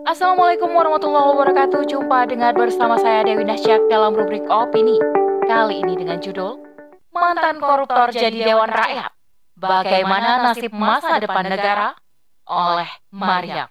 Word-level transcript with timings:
Assalamualaikum 0.00 0.72
warahmatullahi 0.72 1.28
wabarakatuh. 1.36 1.84
Jumpa 1.84 2.24
dengan 2.24 2.56
bersama 2.56 2.96
saya 2.96 3.28
Dewi 3.28 3.44
Nasyak 3.44 3.92
dalam 3.92 4.16
rubrik 4.16 4.40
opini. 4.48 4.96
Kali 5.44 5.84
ini 5.84 6.00
dengan 6.00 6.16
judul 6.16 6.56
Mantan 7.12 7.60
koruptor 7.60 8.08
jadi 8.08 8.32
Dewan 8.32 8.72
Rakyat. 8.72 9.12
Bagaimana 9.52 10.48
nasib 10.48 10.72
masa 10.72 11.20
depan 11.20 11.44
negara? 11.44 11.92
Oleh 12.48 12.88
Maryam. 13.12 13.68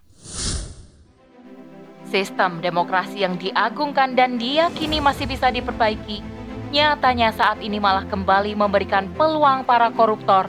Sistem 2.05 2.61
demokrasi 2.61 3.25
yang 3.25 3.41
diagungkan 3.41 4.13
dan 4.13 4.37
diyakini 4.37 5.01
masih 5.01 5.25
bisa 5.25 5.49
diperbaiki, 5.49 6.21
nyatanya 6.69 7.33
saat 7.33 7.57
ini 7.65 7.81
malah 7.81 8.05
kembali 8.05 8.53
memberikan 8.53 9.09
peluang 9.17 9.65
para 9.65 9.89
koruptor 9.89 10.45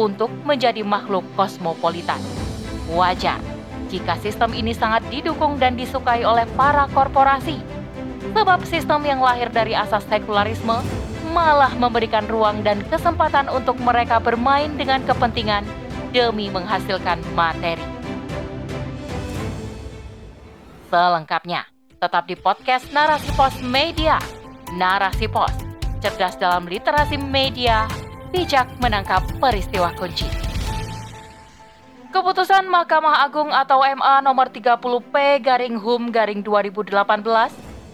untuk 0.00 0.32
menjadi 0.48 0.80
makhluk 0.80 1.28
kosmopolitan. 1.36 2.24
Wajar 2.88 3.59
jika 3.90 4.14
sistem 4.22 4.54
ini 4.54 4.70
sangat 4.70 5.02
didukung 5.10 5.58
dan 5.58 5.74
disukai 5.74 6.22
oleh 6.22 6.46
para 6.54 6.86
korporasi. 6.94 7.58
Sebab 8.30 8.62
sistem 8.62 9.02
yang 9.02 9.18
lahir 9.18 9.50
dari 9.50 9.74
asas 9.74 10.06
sekularisme 10.06 10.78
malah 11.34 11.74
memberikan 11.74 12.26
ruang 12.30 12.62
dan 12.62 12.78
kesempatan 12.86 13.50
untuk 13.50 13.74
mereka 13.82 14.22
bermain 14.22 14.70
dengan 14.78 15.02
kepentingan 15.02 15.66
demi 16.14 16.46
menghasilkan 16.50 17.18
materi. 17.34 17.82
Selengkapnya, 20.90 21.70
tetap 22.02 22.26
di 22.26 22.34
podcast 22.34 22.90
Narasi 22.90 23.30
Pos 23.38 23.54
Media. 23.62 24.18
Narasi 24.74 25.30
Pos, 25.30 25.54
cerdas 26.02 26.34
dalam 26.38 26.66
literasi 26.66 27.14
media, 27.18 27.86
bijak 28.34 28.66
menangkap 28.82 29.22
peristiwa 29.38 29.94
kunci. 29.94 30.49
Keputusan 32.10 32.66
Mahkamah 32.66 33.22
Agung 33.22 33.54
atau 33.54 33.86
MA 33.86 34.18
nomor 34.18 34.50
30P 34.50 35.14
garing 35.46 35.78
HUM 35.78 36.10
garing 36.10 36.42
2018 36.42 36.90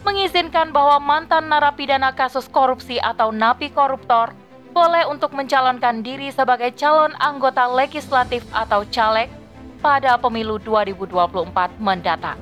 mengizinkan 0.08 0.72
bahwa 0.72 0.96
mantan 0.96 1.52
narapidana 1.52 2.16
kasus 2.16 2.48
korupsi 2.48 2.96
atau 2.96 3.28
napi 3.28 3.68
koruptor 3.68 4.32
boleh 4.72 5.04
untuk 5.04 5.36
mencalonkan 5.36 6.00
diri 6.00 6.32
sebagai 6.32 6.72
calon 6.80 7.12
anggota 7.20 7.68
legislatif 7.68 8.40
atau 8.56 8.88
caleg 8.88 9.28
pada 9.84 10.16
pemilu 10.16 10.56
2024 10.64 11.76
mendatang. 11.76 12.40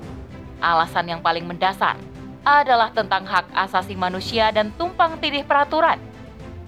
Alasan 0.62 1.10
yang 1.10 1.26
paling 1.26 1.42
mendasar 1.42 1.98
adalah 2.46 2.94
tentang 2.94 3.26
hak 3.26 3.50
asasi 3.50 3.98
manusia 3.98 4.54
dan 4.54 4.70
tumpang 4.78 5.18
tindih 5.18 5.42
peraturan. 5.42 5.98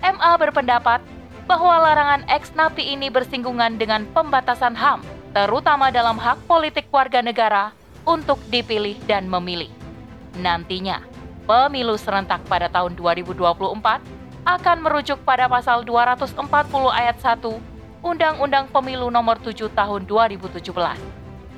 MA 0.03 0.33
berpendapat 0.35 0.99
bahwa 1.47 1.79
larangan 1.79 2.27
ex 2.27 2.51
napi 2.53 2.93
ini 2.93 3.07
bersinggungan 3.07 3.79
dengan 3.79 4.03
pembatasan 4.11 4.75
HAM, 4.75 5.01
terutama 5.31 5.95
dalam 5.95 6.19
hak 6.19 6.43
politik 6.51 6.91
warga 6.91 7.23
negara 7.23 7.71
untuk 8.03 8.43
dipilih 8.51 8.99
dan 9.07 9.31
memilih. 9.31 9.71
Nantinya, 10.43 11.01
pemilu 11.47 11.95
serentak 11.95 12.43
pada 12.51 12.67
tahun 12.67 12.99
2024 12.99 14.03
akan 14.47 14.77
merujuk 14.83 15.23
pada 15.23 15.47
pasal 15.47 15.83
240 15.87 16.39
ayat 16.91 17.17
1 17.19 17.43
Undang-Undang 18.07 18.71
Pemilu 18.71 19.11
Nomor 19.11 19.43
7 19.43 19.67
Tahun 19.71 20.03
2017. 20.07 20.71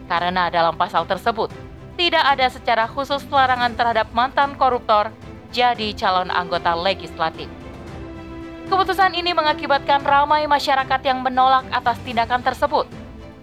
Karena 0.09 0.49
dalam 0.49 0.73
pasal 0.73 1.05
tersebut 1.05 1.53
tidak 2.01 2.25
ada 2.25 2.49
secara 2.49 2.89
khusus 2.89 3.21
larangan 3.29 3.77
terhadap 3.77 4.09
mantan 4.17 4.57
koruptor 4.57 5.13
jadi 5.53 5.93
calon 5.93 6.33
anggota 6.33 6.73
legislatif. 6.73 7.68
Keputusan 8.69 9.17
ini 9.17 9.33
mengakibatkan 9.33 10.05
ramai 10.05 10.45
masyarakat 10.45 11.01
yang 11.01 11.25
menolak 11.25 11.65
atas 11.73 11.97
tindakan 12.05 12.45
tersebut. 12.45 12.85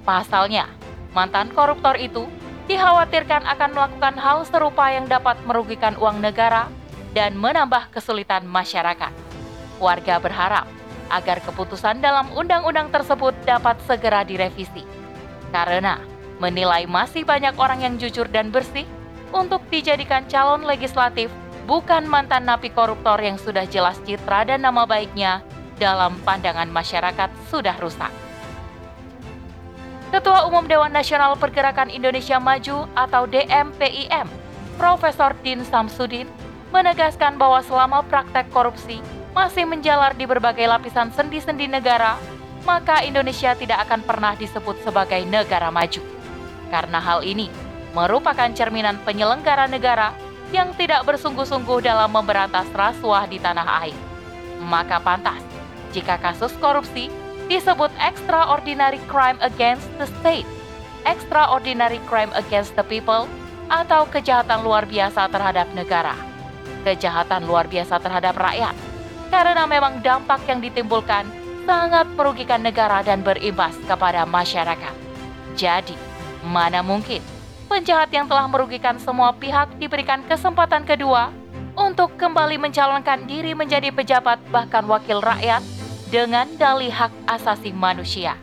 Pasalnya, 0.06 0.70
mantan 1.18 1.50
koruptor 1.50 1.98
itu 1.98 2.30
dikhawatirkan 2.70 3.42
akan 3.42 3.74
melakukan 3.74 4.16
hal 4.22 4.46
serupa 4.46 4.86
yang 4.94 5.10
dapat 5.10 5.34
merugikan 5.50 5.98
uang 5.98 6.22
negara 6.22 6.70
dan 7.18 7.34
menambah 7.34 7.90
kesulitan 7.90 8.46
masyarakat. 8.46 9.10
Warga 9.82 10.22
berharap 10.22 10.70
agar 11.10 11.42
keputusan 11.42 12.06
dalam 12.06 12.30
undang-undang 12.30 12.94
tersebut 12.94 13.34
dapat 13.50 13.82
segera 13.90 14.22
direvisi. 14.22 14.86
Karena 15.50 15.98
menilai 16.38 16.86
masih 16.86 17.26
banyak 17.26 17.58
orang 17.58 17.82
yang 17.82 17.98
jujur 17.98 18.30
dan 18.30 18.54
bersih 18.54 18.86
untuk 19.34 19.66
dijadikan 19.74 20.22
calon 20.30 20.70
legislatif 20.70 21.34
bukan 21.66 22.06
mantan 22.06 22.46
napi 22.46 22.70
koruptor 22.70 23.18
yang 23.18 23.42
sudah 23.42 23.66
jelas 23.66 23.98
citra 24.06 24.46
dan 24.46 24.62
nama 24.62 24.86
baiknya 24.86 25.42
dalam 25.82 26.16
pandangan 26.22 26.70
masyarakat 26.70 27.30
sudah 27.50 27.76
rusak. 27.82 28.14
Ketua 30.14 30.48
Umum 30.48 30.64
Dewan 30.64 30.94
Nasional 30.94 31.36
Pergerakan 31.36 31.92
Indonesia 31.92 32.40
Maju 32.40 32.88
atau 32.96 33.28
DMPIM, 33.28 34.30
Profesor 34.80 35.36
Din 35.44 35.66
Samsudin, 35.66 36.30
menegaskan 36.72 37.36
bahwa 37.36 37.60
selama 37.66 38.00
praktek 38.06 38.48
korupsi 38.54 39.04
masih 39.36 39.68
menjalar 39.68 40.16
di 40.16 40.24
berbagai 40.24 40.64
lapisan 40.64 41.12
sendi-sendi 41.12 41.68
negara, 41.68 42.16
maka 42.64 43.04
Indonesia 43.04 43.52
tidak 43.58 43.84
akan 43.90 44.08
pernah 44.08 44.38
disebut 44.40 44.80
sebagai 44.88 45.20
negara 45.28 45.68
maju. 45.68 46.00
Karena 46.72 47.04
hal 47.04 47.20
ini 47.28 47.52
merupakan 47.92 48.48
cerminan 48.56 48.96
penyelenggara 49.04 49.68
negara 49.68 50.16
yang 50.54 50.74
tidak 50.78 51.06
bersungguh-sungguh 51.08 51.82
dalam 51.82 52.12
memberantas 52.12 52.70
rasuah 52.74 53.26
di 53.26 53.42
tanah 53.42 53.86
air. 53.86 53.98
Maka 54.62 55.02
pantas 55.02 55.42
jika 55.96 56.20
kasus 56.20 56.52
korupsi 56.60 57.08
disebut 57.48 57.94
extraordinary 58.02 59.00
crime 59.08 59.38
against 59.42 59.86
the 60.02 60.10
state, 60.20 60.48
extraordinary 61.06 62.02
crime 62.10 62.34
against 62.34 62.74
the 62.74 62.86
people, 62.86 63.30
atau 63.70 64.06
kejahatan 64.10 64.62
luar 64.62 64.86
biasa 64.86 65.30
terhadap 65.30 65.70
negara, 65.74 66.14
kejahatan 66.86 67.46
luar 67.50 67.66
biasa 67.66 67.98
terhadap 68.02 68.38
rakyat, 68.38 68.74
karena 69.34 69.66
memang 69.66 70.02
dampak 70.02 70.42
yang 70.46 70.62
ditimbulkan 70.62 71.26
sangat 71.66 72.06
merugikan 72.14 72.62
negara 72.62 73.02
dan 73.02 73.26
berimbas 73.26 73.74
kepada 73.90 74.22
masyarakat. 74.26 74.94
Jadi, 75.58 75.98
mana 76.46 76.86
mungkin 76.86 77.22
penjahat 77.66 78.14
yang 78.14 78.30
telah 78.30 78.46
merugikan 78.48 79.02
semua 79.02 79.34
pihak 79.36 79.76
diberikan 79.82 80.22
kesempatan 80.26 80.86
kedua 80.86 81.34
untuk 81.76 82.16
kembali 82.16 82.56
mencalonkan 82.62 83.28
diri 83.28 83.52
menjadi 83.52 83.92
pejabat 83.92 84.40
bahkan 84.54 84.88
wakil 84.88 85.20
rakyat 85.20 85.60
dengan 86.08 86.48
dalih 86.56 86.94
hak 86.94 87.12
asasi 87.28 87.76
manusia. 87.76 88.40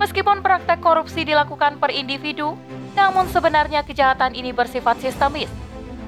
Meskipun 0.00 0.42
praktek 0.42 0.82
korupsi 0.82 1.22
dilakukan 1.22 1.78
per 1.78 1.94
individu, 1.94 2.58
namun 2.98 3.30
sebenarnya 3.30 3.86
kejahatan 3.86 4.34
ini 4.34 4.50
bersifat 4.50 4.98
sistemis. 4.98 5.46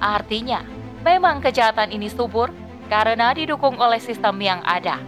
Artinya, 0.03 0.67
memang 1.07 1.39
kejahatan 1.39 1.95
ini 1.95 2.11
subur 2.11 2.51
karena 2.91 3.31
didukung 3.31 3.79
oleh 3.79 4.03
sistem 4.03 4.35
yang 4.43 4.61
ada. 4.67 4.99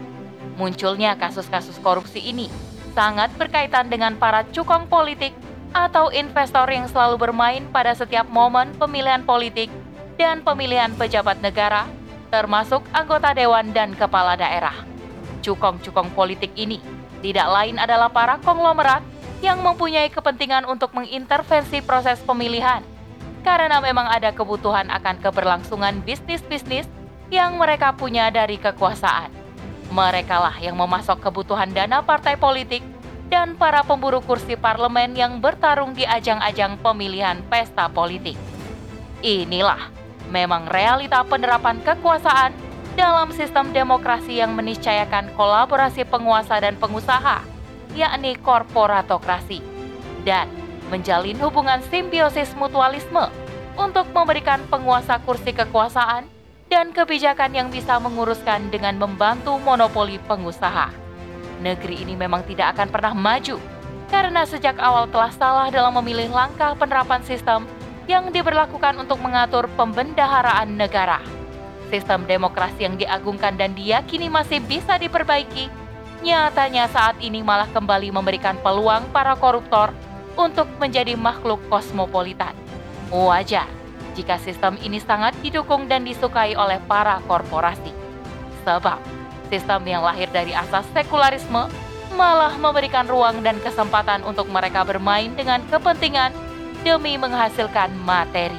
Munculnya 0.55 1.19
kasus-kasus 1.19 1.77
korupsi 1.83 2.23
ini 2.23 2.47
sangat 2.95 3.29
berkaitan 3.37 3.91
dengan 3.91 4.17
para 4.17 4.47
cukong 4.55 4.89
politik 4.89 5.35
atau 5.77 6.09
investor 6.09 6.65
yang 6.73 6.89
selalu 6.89 7.21
bermain 7.21 7.69
pada 7.69 7.93
setiap 7.93 8.25
momen 8.33 8.73
pemilihan 8.81 9.21
politik 9.21 9.69
dan 10.17 10.41
pemilihan 10.41 10.89
pejabat 10.97 11.45
negara, 11.45 11.85
termasuk 12.33 12.81
anggota 12.97 13.37
dewan 13.37 13.77
dan 13.77 13.93
kepala 13.93 14.41
daerah. 14.41 14.73
Cukong-cukong 15.45 16.17
politik 16.17 16.57
ini 16.57 16.81
tidak 17.21 17.45
lain 17.53 17.77
adalah 17.77 18.09
para 18.09 18.41
konglomerat 18.41 19.05
yang 19.45 19.61
mempunyai 19.61 20.09
kepentingan 20.09 20.65
untuk 20.65 20.97
mengintervensi 20.97 21.85
proses 21.85 22.17
pemilihan 22.25 22.81
karena 23.45 23.79
memang 23.79 24.09
ada 24.11 24.33
kebutuhan 24.33 24.89
akan 24.91 25.21
keberlangsungan 25.23 26.01
bisnis-bisnis 26.03 26.89
yang 27.29 27.55
mereka 27.61 27.93
punya 27.95 28.33
dari 28.33 28.57
kekuasaan. 28.59 29.31
Merekalah 29.93 30.59
yang 30.59 30.75
memasok 30.75 31.23
kebutuhan 31.23 31.71
dana 31.71 32.03
partai 32.03 32.35
politik 32.35 32.83
dan 33.27 33.59
para 33.59 33.83
pemburu 33.83 34.23
kursi 34.23 34.55
parlemen 34.55 35.19
yang 35.19 35.43
bertarung 35.43 35.95
di 35.95 36.07
ajang-ajang 36.07 36.79
pemilihan 36.79 37.43
pesta 37.51 37.91
politik. 37.91 38.39
Inilah 39.23 39.91
memang 40.31 40.71
realita 40.71 41.27
penerapan 41.27 41.83
kekuasaan 41.83 42.55
dalam 42.95 43.29
sistem 43.35 43.75
demokrasi 43.75 44.41
yang 44.41 44.55
meniscayakan 44.55 45.29
kolaborasi 45.35 46.07
penguasa 46.07 46.63
dan 46.63 46.79
pengusaha, 46.79 47.43
yakni 47.93 48.39
korporatokrasi, 48.41 49.61
dan 50.25 50.49
menjalin 50.89 51.37
hubungan 51.43 51.83
simbiosis 51.91 52.55
mutualisme 52.55 53.29
untuk 53.77 54.09
memberikan 54.15 54.63
penguasa 54.71 55.19
kursi 55.27 55.53
kekuasaan 55.53 56.25
dan 56.73 56.91
kebijakan 56.95 57.53
yang 57.53 57.69
bisa 57.69 57.99
menguruskan 58.01 58.71
dengan 58.73 58.97
membantu 58.99 59.59
monopoli 59.61 60.19
pengusaha 60.25 61.06
negeri 61.61 62.05
ini 62.05 62.15
memang 62.19 62.45
tidak 62.45 62.77
akan 62.77 62.89
pernah 62.89 63.15
maju 63.17 63.57
karena 64.07 64.47
sejak 64.47 64.79
awal 64.79 65.11
telah 65.11 65.33
salah 65.35 65.69
dalam 65.71 65.95
memilih 65.99 66.31
langkah 66.31 66.79
penerapan 66.79 67.23
sistem 67.27 67.67
yang 68.07 68.31
diberlakukan 68.31 68.95
untuk 69.03 69.19
mengatur 69.19 69.67
pembendaharaan 69.75 70.79
negara. 70.79 71.19
Sistem 71.91 72.27
demokrasi 72.27 72.87
yang 72.87 72.95
diagungkan 72.99 73.59
dan 73.59 73.75
diyakini 73.75 74.31
masih 74.31 74.63
bisa 74.63 74.99
diperbaiki, 74.99 75.71
nyatanya 76.23 76.87
saat 76.91 77.19
ini 77.23 77.43
malah 77.43 77.67
kembali 77.71 78.11
memberikan 78.15 78.59
peluang 78.63 79.07
para 79.11 79.35
koruptor 79.39 79.91
untuk 80.39 80.71
menjadi 80.79 81.19
makhluk 81.19 81.63
kosmopolitan. 81.71 82.55
Wajar 83.11 83.67
jika 84.19 84.39
sistem 84.43 84.79
ini 84.83 84.99
sangat 84.99 85.37
didukung 85.45 85.87
dan 85.87 86.03
disukai 86.03 86.59
oleh 86.59 86.83
para 86.91 87.23
korporasi. 87.27 87.95
Sebab 88.67 88.99
sistem 89.49 89.83
yang 89.87 90.03
lahir 90.03 90.31
dari 90.31 90.53
asas 90.53 90.87
sekularisme 90.95 91.69
malah 92.15 92.55
memberikan 92.57 93.05
ruang 93.05 93.45
dan 93.45 93.61
kesempatan 93.61 94.25
untuk 94.25 94.49
mereka 94.49 94.87
bermain 94.87 95.35
dengan 95.37 95.61
kepentingan 95.69 96.33
demi 96.87 97.19
menghasilkan 97.19 97.91
materi. 98.07 98.57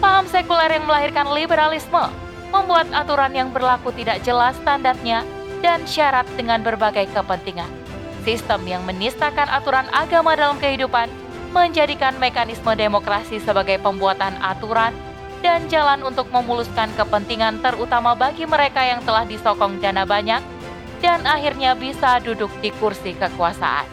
Paham 0.00 0.28
sekuler 0.28 0.76
yang 0.76 0.84
melahirkan 0.84 1.28
liberalisme 1.32 2.08
membuat 2.52 2.88
aturan 2.92 3.32
yang 3.32 3.48
berlaku 3.52 3.92
tidak 3.92 4.22
jelas 4.24 4.56
standarnya 4.60 5.24
dan 5.64 5.84
syarat 5.88 6.24
dengan 6.36 6.60
berbagai 6.60 7.08
kepentingan. 7.12 7.68
Sistem 8.26 8.66
yang 8.66 8.82
menistakan 8.82 9.46
aturan 9.48 9.86
agama 9.94 10.34
dalam 10.34 10.58
kehidupan 10.58 11.06
menjadikan 11.54 12.12
mekanisme 12.18 12.68
demokrasi 12.74 13.40
sebagai 13.40 13.80
pembuatan 13.80 14.34
aturan 14.42 14.92
dan 15.44 15.68
jalan 15.68 16.00
untuk 16.04 16.28
memuluskan 16.32 16.92
kepentingan 16.96 17.60
terutama 17.60 18.16
bagi 18.16 18.48
mereka 18.48 18.82
yang 18.82 19.00
telah 19.04 19.28
disokong 19.28 19.78
dana 19.78 20.08
banyak 20.08 20.40
dan 21.04 21.20
akhirnya 21.28 21.76
bisa 21.76 22.18
duduk 22.24 22.48
di 22.64 22.72
kursi 22.80 23.12
kekuasaan. 23.12 23.86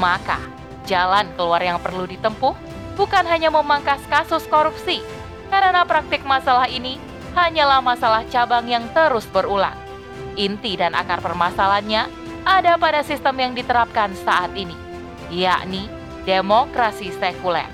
Maka, 0.00 0.40
jalan 0.88 1.28
keluar 1.36 1.60
yang 1.60 1.80
perlu 1.80 2.04
ditempuh 2.08 2.54
bukan 2.96 3.24
hanya 3.28 3.48
memangkas 3.48 4.00
kasus 4.08 4.44
korupsi, 4.48 5.00
karena 5.48 5.84
praktik 5.84 6.24
masalah 6.24 6.68
ini 6.68 7.00
hanyalah 7.32 7.80
masalah 7.80 8.22
cabang 8.28 8.68
yang 8.68 8.84
terus 8.92 9.24
berulang. 9.32 9.76
Inti 10.36 10.76
dan 10.80 10.96
akar 10.96 11.20
permasalahannya 11.20 12.08
ada 12.44 12.76
pada 12.80 13.04
sistem 13.04 13.36
yang 13.40 13.52
diterapkan 13.52 14.12
saat 14.24 14.52
ini, 14.56 14.76
yakni 15.28 15.88
demokrasi 16.24 17.12
sekuler. 17.16 17.68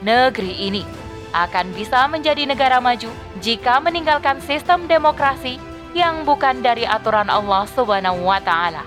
Negeri 0.00 0.54
ini 0.64 0.82
akan 1.32 1.72
bisa 1.74 2.06
menjadi 2.10 2.46
negara 2.46 2.82
maju 2.82 3.10
jika 3.38 3.78
meninggalkan 3.78 4.42
sistem 4.42 4.90
demokrasi 4.90 5.56
yang 5.94 6.22
bukan 6.22 6.62
dari 6.62 6.86
aturan 6.86 7.26
Allah 7.26 7.66
Subhanahu 7.70 8.22
wa 8.22 8.38
taala, 8.42 8.86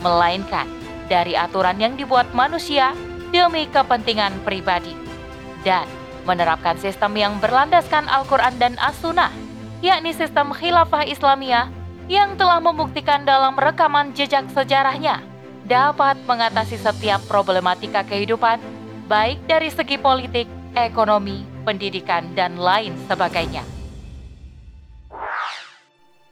melainkan 0.00 0.68
dari 1.08 1.36
aturan 1.36 1.76
yang 1.80 1.96
dibuat 1.96 2.28
manusia 2.36 2.92
demi 3.32 3.68
kepentingan 3.68 4.32
pribadi 4.44 4.96
dan 5.64 5.84
menerapkan 6.28 6.76
sistem 6.76 7.16
yang 7.16 7.40
berlandaskan 7.40 8.04
Al-Qur'an 8.08 8.56
dan 8.60 8.76
As-Sunnah, 8.76 9.32
yakni 9.80 10.12
sistem 10.12 10.52
khilafah 10.52 11.08
Islamiyah 11.08 11.72
yang 12.08 12.36
telah 12.36 12.60
membuktikan 12.60 13.24
dalam 13.24 13.56
rekaman 13.56 14.12
jejak 14.16 14.48
sejarahnya 14.52 15.20
dapat 15.68 16.16
mengatasi 16.24 16.80
setiap 16.80 17.20
problematika 17.28 18.00
kehidupan 18.04 18.60
baik 19.08 19.40
dari 19.48 19.72
segi 19.72 19.96
politik, 19.96 20.48
ekonomi, 20.76 21.47
pendidikan, 21.62 22.34
dan 22.34 22.58
lain 22.58 22.94
sebagainya 23.06 23.64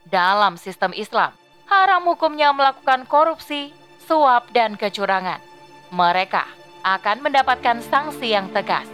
dalam 0.07 0.55
sistem 0.55 0.95
Islam. 0.95 1.35
Haram 1.67 2.07
hukumnya 2.07 2.55
melakukan 2.55 3.03
korupsi, 3.05 3.75
suap, 4.07 4.49
dan 4.55 4.79
kecurangan. 4.79 5.43
Mereka 5.91 6.47
akan 6.83 7.27
mendapatkan 7.27 7.83
sanksi 7.83 8.31
yang 8.31 8.47
tegas. 8.55 8.87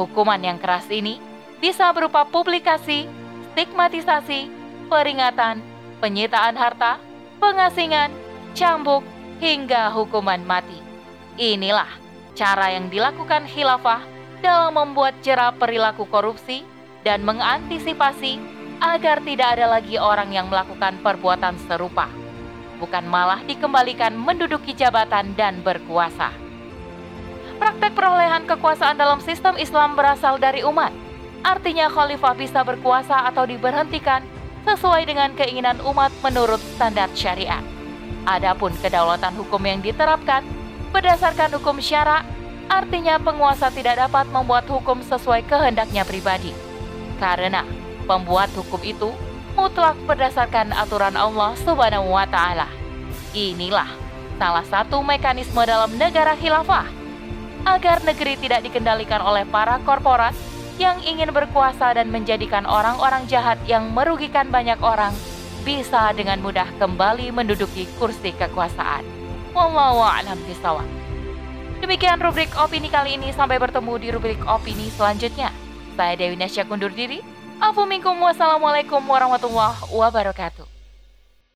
Hukuman 0.00 0.40
yang 0.40 0.56
keras 0.56 0.88
ini 0.88 1.20
bisa 1.60 1.92
berupa 1.92 2.24
publikasi, 2.24 3.08
stigmatisasi, 3.52 4.48
peringatan, 4.88 5.60
penyitaan 6.00 6.56
harta, 6.56 7.00
pengasingan, 7.40 8.12
cambuk, 8.56 9.04
hingga 9.40 9.92
hukuman 9.92 10.40
mati. 10.44 10.80
Inilah 11.36 11.88
cara 12.32 12.72
yang 12.72 12.88
dilakukan 12.88 13.44
khilafah 13.44 14.00
dalam 14.46 14.78
membuat 14.78 15.18
jerah 15.26 15.50
perilaku 15.50 16.06
korupsi 16.06 16.62
dan 17.02 17.26
mengantisipasi 17.26 18.38
agar 18.78 19.18
tidak 19.26 19.58
ada 19.58 19.66
lagi 19.66 19.98
orang 19.98 20.30
yang 20.30 20.46
melakukan 20.46 21.02
perbuatan 21.02 21.58
serupa, 21.66 22.06
bukan 22.78 23.02
malah 23.10 23.42
dikembalikan 23.42 24.14
menduduki 24.14 24.70
jabatan 24.70 25.34
dan 25.34 25.58
berkuasa. 25.66 26.30
Praktek 27.58 27.98
perolehan 27.98 28.46
kekuasaan 28.46 28.94
dalam 28.94 29.18
sistem 29.18 29.58
Islam 29.58 29.98
berasal 29.98 30.38
dari 30.38 30.62
umat, 30.62 30.94
artinya 31.42 31.90
khalifah 31.90 32.36
bisa 32.38 32.62
berkuasa 32.62 33.26
atau 33.26 33.48
diberhentikan 33.48 34.22
sesuai 34.62 35.10
dengan 35.10 35.34
keinginan 35.34 35.82
umat 35.82 36.14
menurut 36.22 36.62
standar 36.78 37.10
syariat. 37.18 37.64
Adapun 38.28 38.70
kedaulatan 38.78 39.34
hukum 39.40 39.62
yang 39.64 39.80
diterapkan 39.82 40.46
berdasarkan 40.92 41.56
hukum 41.56 41.80
syara, 41.80 42.22
artinya 42.70 43.18
penguasa 43.18 43.72
tidak 43.72 43.98
dapat 44.02 44.28
membuat 44.30 44.66
hukum 44.70 45.02
sesuai 45.02 45.46
kehendaknya 45.46 46.02
pribadi. 46.06 46.52
Karena 47.16 47.64
Pembuat 48.06 48.54
hukum 48.54 48.78
itu 48.86 49.10
mutlak 49.58 49.98
berdasarkan 50.06 50.70
aturan 50.70 51.18
Allah 51.18 51.58
Subhanahu 51.58 52.14
wa 52.14 52.22
taala. 52.30 52.70
Inilah 53.34 53.90
salah 54.38 54.62
satu 54.62 55.02
mekanisme 55.02 55.58
dalam 55.66 55.90
negara 55.98 56.38
khilafah 56.38 56.86
agar 57.66 57.98
negeri 58.06 58.38
tidak 58.38 58.62
dikendalikan 58.62 59.18
oleh 59.18 59.42
para 59.50 59.82
korporat 59.82 60.38
yang 60.78 61.02
ingin 61.02 61.34
berkuasa 61.34 61.98
dan 61.98 62.14
menjadikan 62.14 62.62
orang-orang 62.62 63.26
jahat 63.26 63.58
yang 63.66 63.90
merugikan 63.90 64.54
banyak 64.54 64.78
orang 64.78 65.10
bisa 65.66 66.14
dengan 66.14 66.38
mudah 66.38 66.70
kembali 66.78 67.34
menduduki 67.34 67.90
kursi 67.98 68.30
kekuasaan. 68.38 69.02
Wallahu 69.50 69.98
a'lam 69.98 70.38
bishawab. 70.46 71.05
Demikian 71.76 72.16
rubrik 72.20 72.48
opini 72.56 72.88
kali 72.88 73.20
ini 73.20 73.32
sampai 73.36 73.60
bertemu 73.60 73.92
di 74.00 74.08
rubrik 74.08 74.40
opini 74.48 74.88
selanjutnya. 74.96 75.52
Saya 75.96 76.16
Dewi 76.16 76.36
Nasya 76.36 76.64
kundur 76.64 76.92
diri. 76.92 77.20
Afu 77.56 77.88
minkum 77.88 78.16
wassalamualaikum 78.20 79.00
warahmatullahi 79.00 79.88
wabarakatuh. 79.92 80.75